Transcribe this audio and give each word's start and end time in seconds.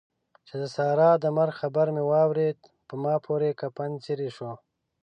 چې 0.47 0.55
د 0.61 0.63
سارا 0.75 1.11
د 1.19 1.25
مرګ 1.37 1.53
خبر 1.61 1.87
مې 1.95 2.03
واورېد؛ 2.05 2.57
په 2.87 2.95
ما 3.03 3.15
پورې 3.25 3.57
کفن 3.61 3.91
څيرې 4.03 4.29
شو. 4.35 4.51